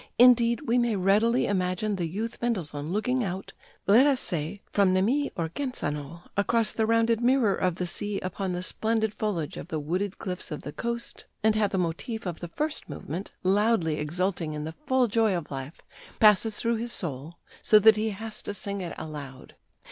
[0.17, 3.53] Indeed, we may readily imagine the youth Mendelssohn looking out,
[3.85, 8.51] let us say, from Nemi or Genzano across the rounded mirror of the sea upon
[8.51, 12.39] the splendid foliage of the wooded cliffs of the coast, and how the motive of
[12.39, 15.81] the first movement, loudly exulting in the full joy of life,
[16.19, 19.53] passes through his soul, so that he has to sing it aloud.